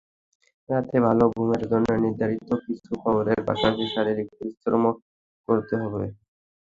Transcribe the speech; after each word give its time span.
রাতে 0.69 0.97
ভালো 1.07 1.23
ঘুমের 1.33 1.63
জন্য 1.71 1.87
নির্ধারিত 2.03 2.49
কিছু 2.65 2.91
খাবারের 3.01 3.39
পাশাপাশি 3.47 3.85
শারীরিক 3.93 4.27
পরিশ্রমও 4.35 4.91
করতে 5.47 5.75
হবে। 5.81 6.05